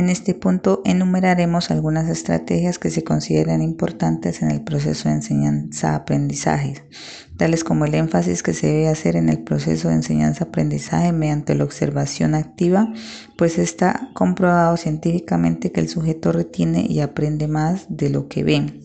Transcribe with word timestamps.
En 0.00 0.08
este 0.08 0.32
punto 0.32 0.80
enumeraremos 0.86 1.70
algunas 1.70 2.08
estrategias 2.08 2.78
que 2.78 2.88
se 2.88 3.04
consideran 3.04 3.60
importantes 3.60 4.40
en 4.40 4.50
el 4.50 4.62
proceso 4.62 5.10
de 5.10 5.16
enseñanza-aprendizaje, 5.16 6.88
tales 7.36 7.64
como 7.64 7.84
el 7.84 7.94
énfasis 7.94 8.42
que 8.42 8.54
se 8.54 8.68
debe 8.68 8.88
hacer 8.88 9.16
en 9.16 9.28
el 9.28 9.42
proceso 9.42 9.88
de 9.88 9.96
enseñanza-aprendizaje 9.96 11.12
mediante 11.12 11.54
la 11.54 11.64
observación 11.64 12.34
activa, 12.34 12.90
pues 13.36 13.58
está 13.58 14.08
comprobado 14.14 14.78
científicamente 14.78 15.70
que 15.70 15.80
el 15.80 15.90
sujeto 15.90 16.32
retiene 16.32 16.86
y 16.88 17.00
aprende 17.00 17.46
más 17.46 17.84
de 17.90 18.08
lo 18.08 18.26
que 18.26 18.42
ve. 18.42 18.80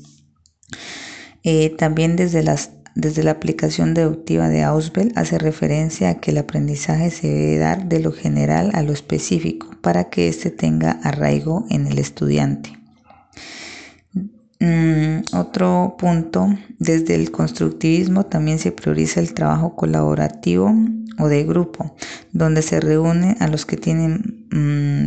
Eh, 1.43 1.73
también 1.77 2.17
desde 2.17 2.43
las 2.43 2.71
desde 2.95 3.23
la 3.23 3.31
aplicación 3.31 3.93
deductiva 3.93 4.47
de 4.47 4.63
Ausubel 4.63 5.11
hace 5.15 5.37
referencia 5.37 6.09
a 6.09 6.15
que 6.15 6.31
el 6.31 6.37
aprendizaje 6.37 7.11
se 7.11 7.27
debe 7.27 7.57
dar 7.57 7.87
de 7.87 7.99
lo 7.99 8.11
general 8.11 8.71
a 8.73 8.81
lo 8.81 8.93
específico 8.93 9.69
para 9.81 10.05
que 10.05 10.29
éste 10.29 10.49
tenga 10.49 10.91
arraigo 11.03 11.65
en 11.69 11.87
el 11.87 11.99
estudiante. 11.99 12.79
Mm, 14.61 15.23
otro 15.33 15.95
punto, 15.99 16.47
desde 16.79 17.15
el 17.15 17.29
constructivismo 17.29 18.25
también 18.25 18.57
se 18.57 18.71
prioriza 18.71 19.19
el 19.19 19.33
trabajo 19.33 19.75
colaborativo 19.75 20.73
o 21.19 21.27
de 21.27 21.43
grupo, 21.43 21.95
donde 22.31 22.61
se 22.61 22.79
reúne 22.79 23.35
a 23.39 23.47
los 23.47 23.65
que 23.65 23.77
tienen, 23.77 24.34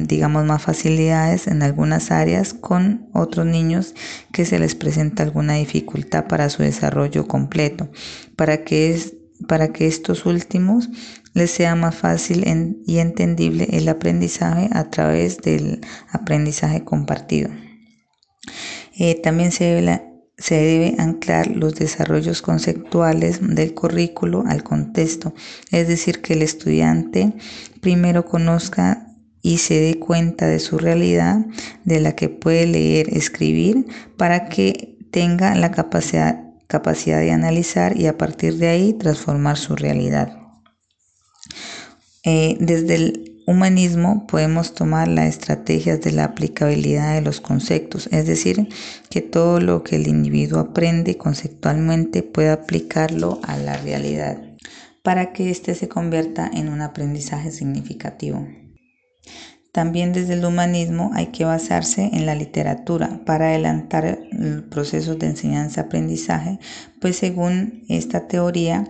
digamos, 0.06 0.44
más 0.44 0.62
facilidades 0.62 1.46
en 1.46 1.62
algunas 1.62 2.10
áreas 2.10 2.52
con 2.52 3.08
otros 3.14 3.46
niños 3.46 3.94
que 4.32 4.44
se 4.44 4.58
les 4.58 4.74
presenta 4.74 5.22
alguna 5.22 5.54
dificultad 5.54 6.26
para 6.26 6.50
su 6.50 6.62
desarrollo 6.62 7.26
completo, 7.26 7.90
para 8.36 8.64
que, 8.64 8.92
es, 8.92 9.14
para 9.46 9.68
que 9.68 9.86
estos 9.86 10.26
últimos 10.26 10.90
les 11.32 11.50
sea 11.50 11.74
más 11.74 11.94
fácil 11.94 12.44
y 12.86 12.98
entendible 12.98 13.68
el 13.72 13.88
aprendizaje 13.88 14.68
a 14.72 14.90
través 14.90 15.38
del 15.38 15.80
aprendizaje 16.10 16.84
compartido. 16.84 17.50
Eh, 18.98 19.20
también 19.22 19.52
se 19.52 19.64
debe 19.64 20.02
se 20.38 20.54
debe 20.54 20.94
anclar 20.98 21.48
los 21.48 21.74
desarrollos 21.74 22.42
conceptuales 22.42 23.40
del 23.42 23.74
currículo 23.74 24.44
al 24.46 24.62
contexto, 24.62 25.34
es 25.72 25.88
decir, 25.88 26.22
que 26.22 26.34
el 26.34 26.42
estudiante 26.42 27.32
primero 27.80 28.24
conozca 28.24 29.07
y 29.42 29.58
se 29.58 29.80
dé 29.80 29.98
cuenta 29.98 30.46
de 30.46 30.58
su 30.58 30.78
realidad, 30.78 31.46
de 31.84 32.00
la 32.00 32.12
que 32.12 32.28
puede 32.28 32.66
leer, 32.66 33.08
escribir, 33.16 33.86
para 34.16 34.48
que 34.48 34.96
tenga 35.10 35.54
la 35.54 35.70
capacidad, 35.70 36.44
capacidad 36.66 37.20
de 37.20 37.32
analizar 37.32 37.98
y 37.98 38.06
a 38.06 38.18
partir 38.18 38.56
de 38.58 38.68
ahí 38.68 38.92
transformar 38.92 39.56
su 39.56 39.76
realidad. 39.76 40.36
Eh, 42.24 42.56
desde 42.60 42.94
el 42.96 43.42
humanismo 43.46 44.26
podemos 44.26 44.74
tomar 44.74 45.08
las 45.08 45.28
estrategias 45.28 46.02
de 46.02 46.12
la 46.12 46.24
aplicabilidad 46.24 47.14
de 47.14 47.22
los 47.22 47.40
conceptos, 47.40 48.08
es 48.12 48.26
decir, 48.26 48.68
que 49.08 49.22
todo 49.22 49.60
lo 49.60 49.82
que 49.82 49.96
el 49.96 50.06
individuo 50.06 50.60
aprende 50.60 51.16
conceptualmente 51.16 52.22
pueda 52.22 52.52
aplicarlo 52.52 53.40
a 53.44 53.56
la 53.56 53.78
realidad 53.78 54.42
para 55.02 55.32
que 55.32 55.48
éste 55.48 55.74
se 55.74 55.88
convierta 55.88 56.50
en 56.52 56.68
un 56.68 56.82
aprendizaje 56.82 57.50
significativo. 57.50 58.46
También 59.72 60.12
desde 60.12 60.34
el 60.34 60.44
humanismo 60.44 61.10
hay 61.14 61.26
que 61.26 61.44
basarse 61.44 62.10
en 62.12 62.26
la 62.26 62.34
literatura 62.34 63.20
para 63.24 63.50
adelantar 63.50 64.04
el 64.32 64.64
proceso 64.64 65.14
de 65.14 65.26
enseñanza-aprendizaje, 65.26 66.58
pues 67.00 67.16
según 67.16 67.84
esta 67.88 68.26
teoría, 68.26 68.88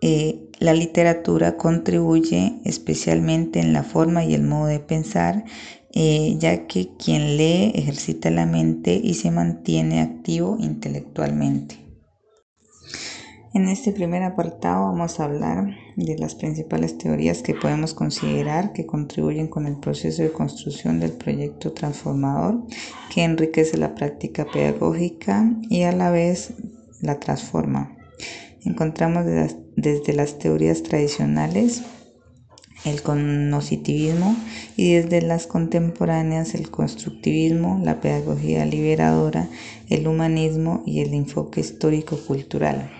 eh, 0.00 0.50
la 0.58 0.72
literatura 0.72 1.56
contribuye 1.56 2.60
especialmente 2.64 3.60
en 3.60 3.72
la 3.72 3.82
forma 3.82 4.24
y 4.24 4.34
el 4.34 4.42
modo 4.42 4.66
de 4.66 4.80
pensar, 4.80 5.44
eh, 5.92 6.36
ya 6.38 6.66
que 6.66 6.90
quien 6.96 7.36
lee 7.36 7.72
ejercita 7.74 8.30
la 8.30 8.46
mente 8.46 9.00
y 9.02 9.14
se 9.14 9.30
mantiene 9.30 10.00
activo 10.00 10.56
intelectualmente. 10.58 11.87
En 13.54 13.66
este 13.66 13.92
primer 13.92 14.22
apartado 14.24 14.84
vamos 14.84 15.18
a 15.18 15.24
hablar 15.24 15.74
de 15.96 16.18
las 16.18 16.34
principales 16.34 16.98
teorías 16.98 17.42
que 17.42 17.54
podemos 17.54 17.94
considerar 17.94 18.74
que 18.74 18.84
contribuyen 18.84 19.48
con 19.48 19.66
el 19.66 19.76
proceso 19.76 20.22
de 20.22 20.32
construcción 20.32 21.00
del 21.00 21.12
proyecto 21.12 21.72
transformador 21.72 22.62
que 23.12 23.24
enriquece 23.24 23.78
la 23.78 23.94
práctica 23.94 24.46
pedagógica 24.52 25.50
y 25.70 25.84
a 25.84 25.92
la 25.92 26.10
vez 26.10 26.52
la 27.00 27.18
transforma. 27.20 27.96
Encontramos 28.64 29.24
desde 29.76 30.12
las 30.12 30.38
teorías 30.38 30.82
tradicionales 30.82 31.82
el 32.84 33.02
cognitivismo 33.02 34.36
y 34.76 34.92
desde 34.92 35.22
las 35.22 35.46
contemporáneas 35.46 36.54
el 36.54 36.70
constructivismo, 36.70 37.80
la 37.82 38.00
pedagogía 38.00 38.66
liberadora, 38.66 39.48
el 39.88 40.06
humanismo 40.06 40.82
y 40.84 41.00
el 41.00 41.14
enfoque 41.14 41.60
histórico-cultural. 41.60 42.90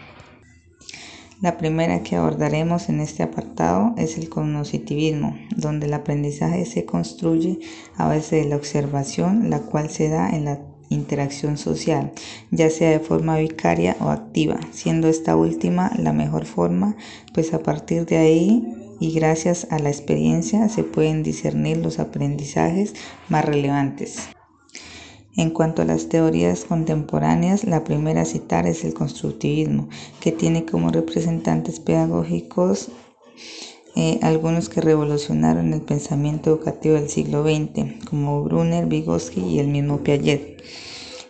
La 1.41 1.57
primera 1.57 2.03
que 2.03 2.17
abordaremos 2.17 2.89
en 2.89 2.99
este 2.99 3.23
apartado 3.23 3.95
es 3.97 4.19
el 4.19 4.29
cognitivismo, 4.29 5.39
donde 5.57 5.87
el 5.87 5.95
aprendizaje 5.95 6.67
se 6.67 6.85
construye 6.85 7.61
a 7.97 8.09
base 8.09 8.37
de 8.37 8.47
la 8.47 8.57
observación, 8.57 9.49
la 9.49 9.61
cual 9.61 9.89
se 9.89 10.09
da 10.09 10.31
en 10.31 10.47
la 10.47 10.59
interacción 10.89 11.57
social, 11.57 12.11
ya 12.51 12.71
sea 12.71 12.91
de 12.91 12.99
forma 12.99 13.39
vicaria 13.39 13.97
o 14.01 14.09
activa, 14.09 14.59
siendo 14.73 15.07
esta 15.07 15.37
última 15.37 15.93
la 15.97 16.13
mejor 16.13 16.45
forma, 16.45 16.97
pues 17.33 17.55
a 17.55 17.63
partir 17.63 18.05
de 18.05 18.17
ahí 18.17 18.75
y 18.99 19.13
gracias 19.13 19.69
a 19.71 19.79
la 19.79 19.91
experiencia 19.91 20.69
se 20.69 20.83
pueden 20.83 21.23
discernir 21.23 21.77
los 21.77 22.01
aprendizajes 22.01 22.95
más 23.29 23.45
relevantes. 23.45 24.29
En 25.39 25.51
cuanto 25.51 25.83
a 25.83 25.85
las 25.85 26.09
teorías 26.09 26.65
contemporáneas, 26.65 27.63
la 27.63 27.85
primera 27.85 28.23
a 28.23 28.25
citar 28.25 28.67
es 28.67 28.83
el 28.83 28.93
constructivismo, 28.93 29.89
que 30.19 30.33
tiene 30.33 30.65
como 30.65 30.91
representantes 30.91 31.79
pedagógicos 31.79 32.89
eh, 33.95 34.19
algunos 34.23 34.69
que 34.69 34.81
revolucionaron 34.81 35.73
el 35.73 35.81
pensamiento 35.83 36.51
educativo 36.51 36.97
del 36.97 37.09
siglo 37.09 37.45
XX, 37.45 38.05
como 38.05 38.43
Brunner, 38.43 38.87
Vygotsky 38.87 39.41
y 39.41 39.59
el 39.61 39.69
mismo 39.69 39.99
Piaget. 39.99 40.61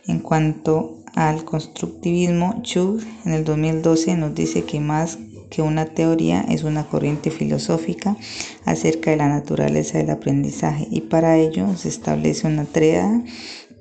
En 0.07 0.21
cuanto 0.21 0.97
al 1.15 1.45
constructivismo, 1.45 2.63
Chug 2.63 3.03
en 3.27 3.35
el 3.35 3.45
2012 3.45 4.17
nos 4.17 4.35
dice 4.35 4.65
que 4.65 4.81
más 4.81 5.19
que 5.51 5.61
una 5.61 5.85
teoría 5.85 6.41
es 6.49 6.63
una 6.65 6.87
corriente 6.87 7.31
filosófica 7.31 8.17
acerca 8.65 9.11
de 9.11 9.19
la 9.19 9.29
naturaleza 9.29 9.99
del 9.99 10.11
aprendizaje 10.11 10.89
y 10.91 11.03
para 11.03 11.37
ello 11.37 11.77
se 11.77 11.89
establece 11.89 12.47
una 12.47 12.65
tríada 12.65 13.23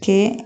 que 0.02 0.38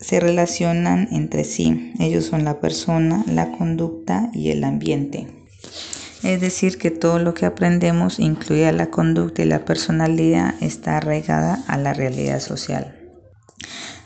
se 0.00 0.20
relacionan 0.20 1.08
entre 1.12 1.44
sí. 1.44 1.92
Ellos 1.98 2.26
son 2.26 2.44
la 2.44 2.60
persona, 2.60 3.24
la 3.26 3.52
conducta 3.52 4.30
y 4.32 4.50
el 4.50 4.64
ambiente 4.64 5.26
es 6.22 6.40
decir, 6.40 6.78
que 6.78 6.90
todo 6.90 7.18
lo 7.18 7.34
que 7.34 7.46
aprendemos, 7.46 8.18
incluida 8.18 8.72
la 8.72 8.90
conducta 8.90 9.42
y 9.42 9.46
la 9.46 9.64
personalidad, 9.64 10.54
está 10.60 10.96
arraigada 10.96 11.62
a 11.68 11.76
la 11.76 11.94
realidad 11.94 12.40
social. 12.40 12.97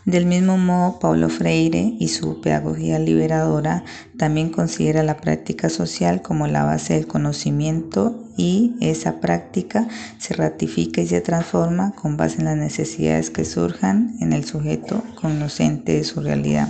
Del 0.05 0.27
mismo 0.27 0.59
modo, 0.59 0.99
Paulo 0.99 1.29
Freire 1.29 1.95
y 1.99 2.09
su 2.09 2.41
pedagogía 2.41 2.99
liberadora 2.99 3.85
también 4.19 4.51
considera 4.51 5.05
la 5.05 5.19
práctica 5.19 5.69
social 5.69 6.23
como 6.23 6.49
la 6.49 6.65
base 6.65 6.95
del 6.95 7.07
conocimiento 7.07 8.19
y 8.37 8.75
esa 8.81 9.21
práctica 9.21 9.87
se 10.19 10.35
ratifica 10.35 11.01
y 11.01 11.07
se 11.07 11.21
transforma 11.21 11.93
con 11.93 12.17
base 12.17 12.39
en 12.39 12.47
las 12.47 12.57
necesidades 12.57 13.31
que 13.31 13.45
surjan 13.45 14.17
en 14.21 14.33
el 14.33 14.45
sujeto 14.45 15.05
conocente 15.21 15.93
de 15.93 16.05
su 16.05 16.21
realidad. 16.21 16.69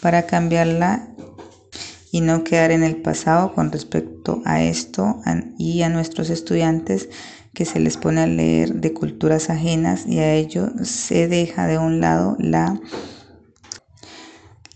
Para 0.00 0.26
cambiarla 0.26 1.08
y 2.12 2.20
no 2.20 2.44
quedar 2.44 2.70
en 2.70 2.82
el 2.82 2.96
pasado 2.96 3.54
con 3.54 3.70
respecto 3.72 4.42
a 4.44 4.62
esto 4.62 5.20
y 5.58 5.82
a 5.82 5.88
nuestros 5.88 6.30
estudiantes 6.30 7.08
que 7.54 7.64
se 7.64 7.80
les 7.80 7.96
pone 7.96 8.20
a 8.20 8.26
leer 8.26 8.74
de 8.74 8.92
culturas 8.92 9.50
ajenas 9.50 10.06
y 10.06 10.18
a 10.18 10.34
ello 10.34 10.70
se 10.82 11.28
deja 11.28 11.66
de 11.66 11.78
un 11.78 12.00
lado 12.00 12.36
la, 12.38 12.80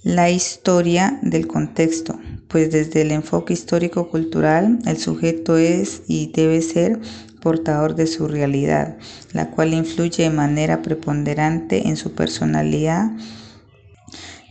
la 0.03 0.31
historia 0.31 1.19
del 1.23 1.47
contexto, 1.47 2.19
pues 2.49 2.73
desde 2.73 3.03
el 3.03 3.13
enfoque 3.13 3.53
histórico-cultural 3.53 4.81
el 4.85 4.99
sujeto 4.99 5.57
es 5.57 6.03
y 6.09 6.33
debe 6.33 6.61
ser 6.61 7.01
portador 7.41 7.95
de 7.95 8.07
su 8.07 8.29
realidad, 8.29 8.97
la 9.33 9.51
cual 9.51 9.75
influye 9.75 10.25
de 10.25 10.31
manera 10.31 10.83
preponderante 10.83 11.89
en 11.89 11.97
su 11.97 12.13
personalidad, 12.13 13.11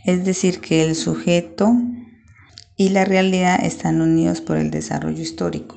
es 0.06 0.26
decir, 0.26 0.60
que 0.60 0.84
el 0.84 0.96
sujeto 0.96 1.74
y 2.82 2.90
la 2.90 3.06
realidad 3.06 3.64
están 3.64 4.02
unidos 4.02 4.42
por 4.42 4.58
el 4.58 4.72
desarrollo 4.72 5.22
histórico. 5.22 5.76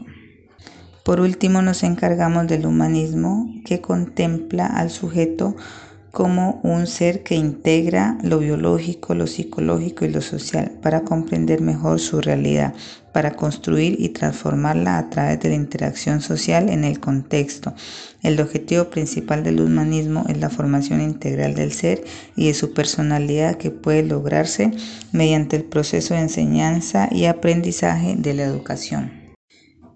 Por 1.02 1.20
último, 1.20 1.60
nos 1.60 1.82
encargamos 1.82 2.46
del 2.46 2.64
humanismo 2.64 3.46
que 3.66 3.82
contempla 3.82 4.64
al 4.64 4.88
sujeto 4.88 5.54
como 6.14 6.61
un 6.62 6.87
ser 6.87 7.25
que 7.25 7.34
integra 7.34 8.16
lo 8.22 8.38
biológico, 8.38 9.14
lo 9.14 9.26
psicológico 9.26 10.05
y 10.05 10.11
lo 10.11 10.22
social 10.22 10.70
para 10.81 11.02
comprender 11.02 11.61
mejor 11.61 11.99
su 11.99 12.20
realidad, 12.20 12.72
para 13.12 13.32
construir 13.32 13.96
y 13.99 14.11
transformarla 14.11 14.96
a 14.96 15.11
través 15.11 15.40
de 15.40 15.49
la 15.49 15.56
interacción 15.56 16.20
social 16.22 16.70
en 16.70 16.84
el 16.84 17.00
contexto. 17.00 17.75
El 18.22 18.40
objetivo 18.40 18.84
principal 18.84 19.43
del 19.43 19.61
humanismo 19.61 20.25
es 20.28 20.38
la 20.38 20.50
formación 20.50 21.00
integral 21.00 21.55
del 21.56 21.72
ser 21.72 22.05
y 22.37 22.46
de 22.46 22.55
su 22.55 22.72
personalidad 22.72 23.56
que 23.56 23.72
puede 23.72 24.05
lograrse 24.05 24.70
mediante 25.11 25.56
el 25.56 25.64
proceso 25.64 26.14
de 26.14 26.20
enseñanza 26.20 27.08
y 27.11 27.25
aprendizaje 27.25 28.14
de 28.16 28.34
la 28.34 28.44
educación. 28.44 29.24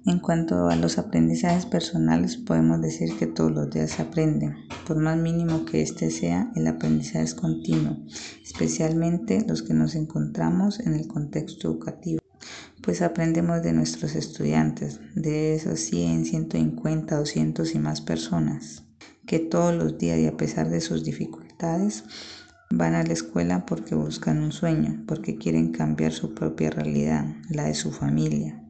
En 0.06 0.21
cuanto 0.21 0.69
a 0.69 0.77
los 0.77 0.97
aprendizajes 0.97 1.67
personales, 1.67 2.37
podemos 2.37 2.81
decir 2.81 3.17
que 3.19 3.27
todos 3.27 3.50
los 3.50 3.69
días 3.69 3.91
se 3.91 4.03
aprende. 4.03 4.55
Por 4.87 4.97
más 4.99 5.19
mínimo 5.19 5.65
que 5.65 5.83
éste 5.83 6.11
sea, 6.11 6.50
el 6.55 6.67
aprendizaje 6.67 7.25
es 7.25 7.35
continuo, 7.35 7.99
especialmente 8.43 9.45
los 9.47 9.62
que 9.62 9.75
nos 9.75 9.95
encontramos 9.97 10.81
en 10.81 10.95
el 10.95 11.09
contexto 11.09 11.69
educativo. 11.69 12.21
Pues 12.81 13.03
aprendemos 13.03 13.62
de 13.62 13.73
nuestros 13.73 14.15
estudiantes, 14.15 15.00
de 15.15 15.55
esos 15.55 15.81
100, 15.81 16.25
150, 16.25 17.17
200 17.17 17.75
y 17.75 17.79
más 17.79 18.01
personas, 18.01 18.85
que 19.27 19.41
todos 19.41 19.75
los 19.75 19.99
días 19.99 20.19
y 20.21 20.27
a 20.27 20.37
pesar 20.37 20.71
de 20.71 20.81
sus 20.81 21.05
dificultades, 21.05 22.05
van 22.71 22.94
a 22.94 23.03
la 23.03 23.12
escuela 23.12 23.67
porque 23.67 23.94
buscan 23.94 24.43
un 24.43 24.53
sueño, 24.53 25.05
porque 25.06 25.37
quieren 25.37 25.73
cambiar 25.73 26.12
su 26.12 26.35
propia 26.35 26.71
realidad, 26.71 27.27
la 27.51 27.65
de 27.65 27.75
su 27.75 27.91
familia 27.91 28.62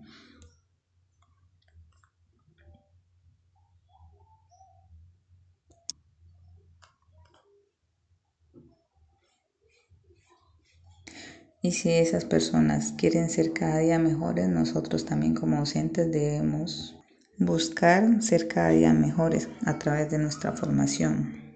Y 11.60 11.72
si 11.72 11.90
esas 11.90 12.24
personas 12.24 12.92
quieren 12.96 13.30
ser 13.30 13.52
cada 13.52 13.78
día 13.78 13.98
mejores, 13.98 14.48
nosotros 14.48 15.04
también 15.04 15.34
como 15.34 15.58
docentes 15.58 16.10
debemos 16.10 16.96
buscar 17.38 18.22
ser 18.22 18.46
cada 18.46 18.70
día 18.70 18.92
mejores 18.92 19.48
a 19.64 19.78
través 19.78 20.10
de 20.10 20.18
nuestra 20.18 20.52
formación 20.52 21.48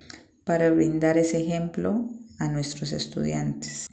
para 0.44 0.70
brindar 0.70 1.18
ese 1.18 1.40
ejemplo 1.40 2.08
a 2.38 2.48
nuestros 2.48 2.92
estudiantes. 2.92 3.86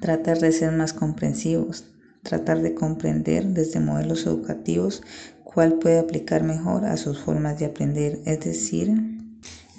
Tratar 0.00 0.38
de 0.38 0.52
ser 0.52 0.72
más 0.72 0.94
comprensivos, 0.94 1.84
tratar 2.22 2.62
de 2.62 2.74
comprender 2.74 3.44
desde 3.46 3.80
modelos 3.80 4.26
educativos 4.26 5.02
cuál 5.44 5.78
puede 5.78 5.98
aplicar 5.98 6.42
mejor 6.42 6.86
a 6.86 6.96
sus 6.96 7.18
formas 7.18 7.58
de 7.58 7.66
aprender. 7.66 8.20
Es 8.24 8.40
decir, 8.40 8.94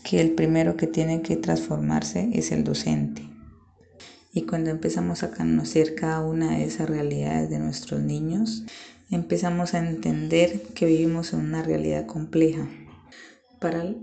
que 0.04 0.22
el 0.22 0.32
primero 0.32 0.78
que 0.78 0.86
tiene 0.88 1.24
que 1.24 1.38
transformarse 1.38 2.30
es 2.34 2.52
el 2.52 2.64
docente. 2.64 3.31
Y 4.34 4.44
cuando 4.44 4.70
empezamos 4.70 5.24
a 5.24 5.32
conocer 5.32 5.96
cada 5.96 6.22
una 6.22 6.58
de 6.58 6.66
esas 6.66 6.90
realidades 6.90 7.50
de 7.50 7.60
nuestros 7.60 8.02
niños, 8.02 8.64
empezamos 9.10 9.74
a 9.74 9.80
entender 9.80 10.62
que 10.74 10.86
vivimos 10.86 11.34
en 11.34 11.42
una 11.42 11.64
realidad 11.64 12.06
compleja, 12.06 12.68
para, 13.60 13.94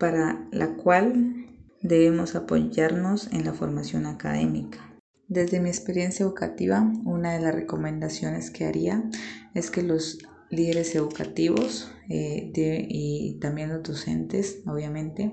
para 0.00 0.46
la 0.50 0.74
cual 0.74 1.46
debemos 1.82 2.34
apoyarnos 2.34 3.28
en 3.32 3.44
la 3.44 3.52
formación 3.52 4.06
académica. 4.06 4.78
Desde 5.28 5.60
mi 5.60 5.68
experiencia 5.68 6.24
educativa, 6.24 6.90
una 7.04 7.32
de 7.32 7.40
las 7.40 7.54
recomendaciones 7.54 8.50
que 8.50 8.64
haría 8.64 9.04
es 9.54 9.70
que 9.70 9.82
los 9.82 10.18
líderes 10.54 10.94
educativos 10.94 11.90
eh, 12.08 12.52
y 12.88 13.38
también 13.40 13.70
los 13.70 13.82
docentes, 13.82 14.60
obviamente, 14.66 15.32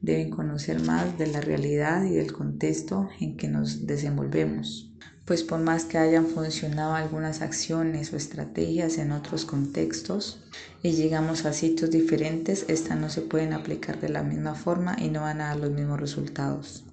deben 0.00 0.30
conocer 0.30 0.80
más 0.82 1.18
de 1.18 1.26
la 1.26 1.40
realidad 1.40 2.04
y 2.04 2.14
del 2.14 2.32
contexto 2.32 3.08
en 3.20 3.36
que 3.36 3.48
nos 3.48 3.86
desenvolvemos. 3.86 4.92
Pues 5.24 5.44
por 5.44 5.60
más 5.60 5.84
que 5.84 5.98
hayan 5.98 6.26
funcionado 6.26 6.94
algunas 6.94 7.42
acciones 7.42 8.12
o 8.12 8.16
estrategias 8.16 8.98
en 8.98 9.12
otros 9.12 9.44
contextos 9.44 10.42
y 10.82 10.92
llegamos 10.92 11.44
a 11.44 11.52
sitios 11.52 11.90
diferentes, 11.90 12.64
estas 12.68 12.98
no 12.98 13.08
se 13.08 13.20
pueden 13.20 13.52
aplicar 13.52 14.00
de 14.00 14.08
la 14.08 14.24
misma 14.24 14.56
forma 14.56 14.96
y 14.98 15.10
no 15.10 15.20
van 15.20 15.40
a 15.40 15.48
dar 15.48 15.60
los 15.60 15.70
mismos 15.70 16.00
resultados. 16.00 16.84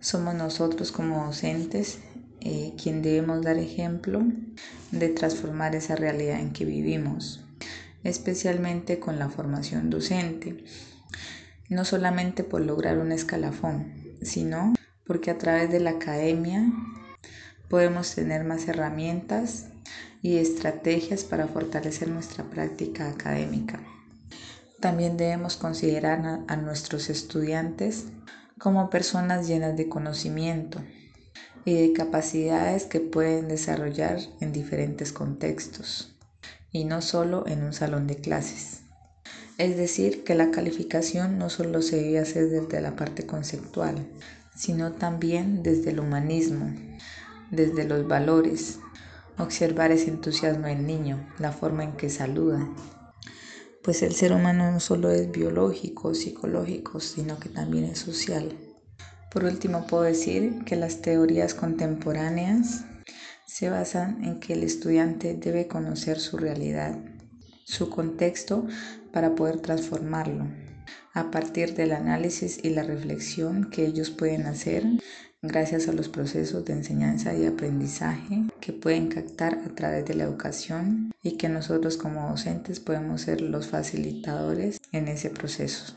Somos 0.00 0.34
nosotros 0.34 0.92
como 0.92 1.24
docentes 1.24 2.00
eh, 2.44 2.74
quien 2.80 3.00
debemos 3.00 3.42
dar 3.42 3.56
ejemplo 3.56 4.22
de 4.90 5.08
transformar 5.08 5.74
esa 5.74 5.96
realidad 5.96 6.40
en 6.40 6.52
que 6.52 6.66
vivimos, 6.66 7.42
especialmente 8.02 8.98
con 9.00 9.18
la 9.18 9.30
formación 9.30 9.88
docente, 9.88 10.62
no 11.70 11.84
solamente 11.84 12.44
por 12.44 12.60
lograr 12.60 12.98
un 12.98 13.12
escalafón, 13.12 13.94
sino 14.22 14.74
porque 15.06 15.30
a 15.30 15.38
través 15.38 15.70
de 15.70 15.80
la 15.80 15.90
academia 15.90 16.70
podemos 17.68 18.14
tener 18.14 18.44
más 18.44 18.68
herramientas 18.68 19.68
y 20.22 20.36
estrategias 20.36 21.24
para 21.24 21.46
fortalecer 21.46 22.08
nuestra 22.08 22.44
práctica 22.44 23.08
académica. 23.08 23.80
También 24.80 25.16
debemos 25.16 25.56
considerar 25.56 26.40
a 26.46 26.56
nuestros 26.56 27.08
estudiantes 27.08 28.04
como 28.58 28.90
personas 28.90 29.48
llenas 29.48 29.76
de 29.76 29.88
conocimiento, 29.88 30.82
y 31.64 31.74
de 31.74 31.92
capacidades 31.92 32.84
que 32.84 33.00
pueden 33.00 33.48
desarrollar 33.48 34.18
en 34.40 34.52
diferentes 34.52 35.12
contextos 35.12 36.14
y 36.72 36.84
no 36.84 37.00
solo 37.00 37.46
en 37.46 37.62
un 37.62 37.72
salón 37.72 38.06
de 38.06 38.16
clases. 38.16 38.82
Es 39.56 39.76
decir, 39.76 40.24
que 40.24 40.34
la 40.34 40.50
calificación 40.50 41.38
no 41.38 41.48
solo 41.48 41.80
se 41.80 41.96
debe 41.96 42.18
hacer 42.18 42.50
desde 42.50 42.80
la 42.80 42.96
parte 42.96 43.24
conceptual, 43.24 44.06
sino 44.56 44.92
también 44.92 45.62
desde 45.62 45.90
el 45.90 46.00
humanismo, 46.00 46.74
desde 47.52 47.84
los 47.84 48.06
valores, 48.08 48.80
observar 49.38 49.92
ese 49.92 50.10
entusiasmo 50.10 50.66
del 50.66 50.86
niño, 50.86 51.24
la 51.38 51.52
forma 51.52 51.84
en 51.84 51.92
que 51.92 52.10
saluda. 52.10 52.68
Pues 53.82 54.02
el 54.02 54.14
ser 54.14 54.32
humano 54.32 54.72
no 54.72 54.80
solo 54.80 55.10
es 55.10 55.30
biológico, 55.30 56.14
psicológico, 56.14 57.00
sino 57.00 57.38
que 57.38 57.48
también 57.48 57.84
es 57.84 57.98
social. 57.98 58.56
Por 59.34 59.44
último, 59.46 59.84
puedo 59.88 60.04
decir 60.04 60.62
que 60.64 60.76
las 60.76 61.02
teorías 61.02 61.54
contemporáneas 61.54 62.84
se 63.46 63.68
basan 63.68 64.22
en 64.24 64.38
que 64.38 64.52
el 64.52 64.62
estudiante 64.62 65.34
debe 65.34 65.66
conocer 65.66 66.20
su 66.20 66.36
realidad, 66.36 66.96
su 67.64 67.90
contexto 67.90 68.64
para 69.12 69.34
poder 69.34 69.58
transformarlo, 69.58 70.46
a 71.14 71.32
partir 71.32 71.74
del 71.74 71.90
análisis 71.90 72.60
y 72.62 72.70
la 72.70 72.84
reflexión 72.84 73.70
que 73.70 73.84
ellos 73.84 74.10
pueden 74.10 74.46
hacer 74.46 74.84
gracias 75.42 75.88
a 75.88 75.92
los 75.92 76.08
procesos 76.08 76.64
de 76.64 76.74
enseñanza 76.74 77.34
y 77.34 77.44
aprendizaje 77.44 78.44
que 78.60 78.72
pueden 78.72 79.08
captar 79.08 79.58
a 79.66 79.74
través 79.74 80.04
de 80.04 80.14
la 80.14 80.22
educación 80.22 81.10
y 81.24 81.38
que 81.38 81.48
nosotros 81.48 81.96
como 81.96 82.28
docentes 82.28 82.78
podemos 82.78 83.22
ser 83.22 83.40
los 83.40 83.66
facilitadores 83.66 84.80
en 84.92 85.08
ese 85.08 85.30
proceso. 85.30 85.96